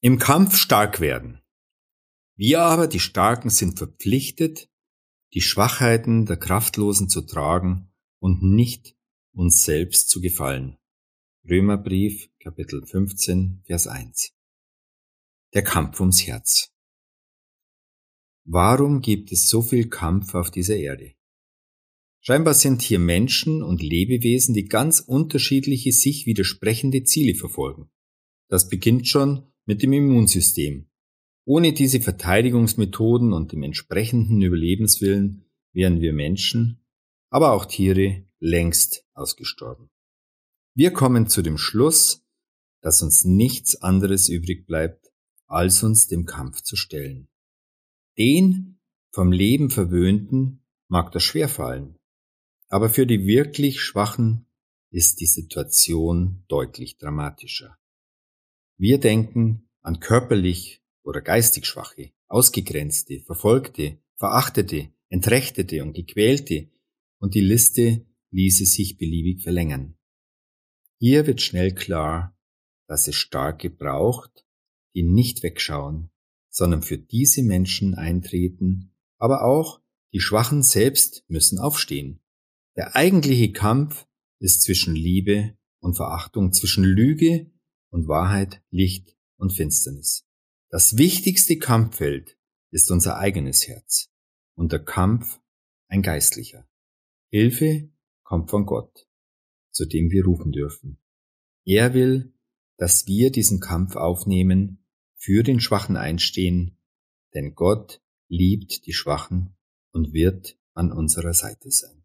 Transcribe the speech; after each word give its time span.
Im 0.00 0.20
Kampf 0.20 0.56
stark 0.56 1.00
werden. 1.00 1.42
Wir 2.36 2.60
aber, 2.60 2.86
die 2.86 3.00
Starken, 3.00 3.50
sind 3.50 3.78
verpflichtet, 3.78 4.70
die 5.34 5.40
Schwachheiten 5.40 6.24
der 6.24 6.36
Kraftlosen 6.36 7.08
zu 7.08 7.22
tragen 7.22 7.92
und 8.20 8.40
nicht 8.44 8.96
uns 9.32 9.64
selbst 9.64 10.08
zu 10.08 10.20
gefallen. 10.20 10.78
Römerbrief, 11.48 12.30
Kapitel 12.38 12.86
15, 12.86 13.62
Vers 13.64 13.88
1. 13.88 14.34
Der 15.52 15.64
Kampf 15.64 15.98
ums 15.98 16.24
Herz. 16.24 16.72
Warum 18.44 19.00
gibt 19.00 19.32
es 19.32 19.48
so 19.48 19.62
viel 19.62 19.88
Kampf 19.88 20.32
auf 20.36 20.52
dieser 20.52 20.76
Erde? 20.76 21.14
Scheinbar 22.20 22.54
sind 22.54 22.82
hier 22.82 23.00
Menschen 23.00 23.64
und 23.64 23.82
Lebewesen, 23.82 24.54
die 24.54 24.66
ganz 24.66 25.00
unterschiedliche, 25.00 25.90
sich 25.90 26.24
widersprechende 26.26 27.02
Ziele 27.02 27.34
verfolgen. 27.34 27.90
Das 28.48 28.68
beginnt 28.68 29.08
schon 29.08 29.52
mit 29.68 29.82
dem 29.82 29.92
Immunsystem. 29.92 30.88
Ohne 31.44 31.74
diese 31.74 32.00
Verteidigungsmethoden 32.00 33.34
und 33.34 33.52
dem 33.52 33.62
entsprechenden 33.62 34.40
Überlebenswillen 34.40 35.44
wären 35.74 36.00
wir 36.00 36.14
Menschen, 36.14 36.82
aber 37.28 37.52
auch 37.52 37.66
Tiere 37.66 38.24
längst 38.40 39.04
ausgestorben. 39.12 39.90
Wir 40.74 40.90
kommen 40.90 41.28
zu 41.28 41.42
dem 41.42 41.58
Schluss, 41.58 42.24
dass 42.80 43.02
uns 43.02 43.26
nichts 43.26 43.76
anderes 43.82 44.30
übrig 44.30 44.66
bleibt, 44.66 45.12
als 45.46 45.82
uns 45.82 46.06
dem 46.06 46.24
Kampf 46.24 46.62
zu 46.62 46.74
stellen. 46.74 47.28
Den 48.16 48.80
vom 49.12 49.32
Leben 49.32 49.68
verwöhnten 49.68 50.64
mag 50.88 51.12
das 51.12 51.24
schwerfallen, 51.24 51.98
aber 52.68 52.88
für 52.88 53.06
die 53.06 53.26
wirklich 53.26 53.82
Schwachen 53.82 54.46
ist 54.90 55.20
die 55.20 55.26
Situation 55.26 56.44
deutlich 56.48 56.96
dramatischer. 56.96 57.78
Wir 58.80 58.98
denken 58.98 59.67
an 59.88 60.00
körperlich 60.00 60.82
oder 61.02 61.22
geistig 61.22 61.64
Schwache, 61.64 62.12
Ausgegrenzte, 62.28 63.20
Verfolgte, 63.20 63.98
Verachtete, 64.16 64.92
Entrechtete 65.08 65.82
und 65.82 65.94
Gequälte, 65.94 66.68
und 67.20 67.34
die 67.34 67.40
Liste 67.40 68.06
ließe 68.30 68.66
sich 68.66 68.98
beliebig 68.98 69.42
verlängern. 69.42 69.96
Hier 70.98 71.26
wird 71.26 71.40
schnell 71.40 71.74
klar, 71.74 72.36
dass 72.86 73.08
es 73.08 73.16
Starke 73.16 73.70
braucht, 73.70 74.46
die 74.94 75.02
nicht 75.02 75.42
wegschauen, 75.42 76.10
sondern 76.50 76.82
für 76.82 76.98
diese 76.98 77.42
Menschen 77.42 77.94
eintreten, 77.94 78.94
aber 79.16 79.42
auch 79.42 79.80
die 80.12 80.20
Schwachen 80.20 80.62
selbst 80.62 81.24
müssen 81.28 81.58
aufstehen. 81.58 82.20
Der 82.76 82.94
eigentliche 82.94 83.52
Kampf 83.52 84.06
ist 84.38 84.62
zwischen 84.62 84.94
Liebe 84.94 85.56
und 85.80 85.94
Verachtung, 85.96 86.52
zwischen 86.52 86.84
Lüge 86.84 87.50
und 87.90 88.06
Wahrheit, 88.06 88.62
Licht 88.70 89.17
und 89.38 89.52
Finsternis. 89.52 90.26
Das 90.68 90.98
wichtigste 90.98 91.56
Kampffeld 91.56 92.36
ist 92.70 92.90
unser 92.90 93.16
eigenes 93.16 93.66
Herz 93.66 94.10
und 94.54 94.72
der 94.72 94.84
Kampf 94.84 95.40
ein 95.88 96.02
geistlicher. 96.02 96.68
Hilfe 97.30 97.90
kommt 98.22 98.50
von 98.50 98.66
Gott, 98.66 99.08
zu 99.70 99.86
dem 99.86 100.10
wir 100.10 100.24
rufen 100.24 100.52
dürfen. 100.52 101.00
Er 101.64 101.94
will, 101.94 102.34
dass 102.76 103.06
wir 103.06 103.32
diesen 103.32 103.60
Kampf 103.60 103.96
aufnehmen, 103.96 104.84
für 105.16 105.42
den 105.42 105.60
Schwachen 105.60 105.96
einstehen, 105.96 106.78
denn 107.34 107.54
Gott 107.54 108.02
liebt 108.28 108.86
die 108.86 108.92
Schwachen 108.92 109.56
und 109.92 110.12
wird 110.12 110.58
an 110.74 110.92
unserer 110.92 111.32
Seite 111.32 111.70
sein. 111.70 112.04